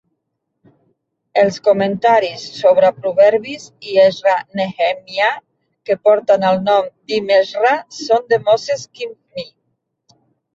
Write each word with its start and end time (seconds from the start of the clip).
Els 1.41 1.57
comentaris 1.65 2.45
sobre 2.61 2.89
Proverbis 3.03 3.65
i 3.91 3.99
Ezra-Nehemiah 4.05 5.29
que 5.91 5.99
porten 6.09 6.47
el 6.53 6.59
nom 6.71 6.89
d'Ibn 6.89 7.37
Ezra 7.37 7.75
són 7.99 8.27
de 8.35 8.41
Moses 8.49 8.89
Kimhi. 8.97 9.47